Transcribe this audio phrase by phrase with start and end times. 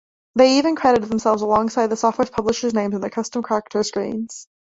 [0.33, 4.47] They even credited themselves alongside the software publisher's name in their custom cracktro screens.